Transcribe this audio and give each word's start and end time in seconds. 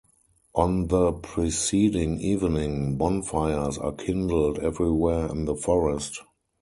On 0.55 0.87
the 0.87 1.11
preceding 1.11 2.19
evening, 2.21 2.97
bonfires 2.97 3.77
are 3.77 3.91
kindled 3.91 4.57
everywhere 4.57 5.27
in 5.29 5.45
the 5.45 5.53
forest. 5.53 6.23